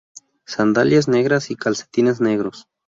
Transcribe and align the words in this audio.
Sandalias 0.47 1.07
negras 1.07 1.51
y 1.51 1.55
calcetines 1.55 2.21
negros. 2.21 2.65